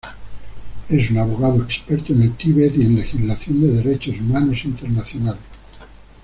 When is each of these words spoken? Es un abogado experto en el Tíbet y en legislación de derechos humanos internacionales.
Es 0.89 1.11
un 1.11 1.19
abogado 1.19 1.61
experto 1.61 2.13
en 2.13 2.23
el 2.23 2.33
Tíbet 2.35 2.75
y 2.75 2.81
en 2.81 2.95
legislación 2.95 3.61
de 3.61 3.83
derechos 3.83 4.19
humanos 4.19 4.65
internacionales. 4.65 5.43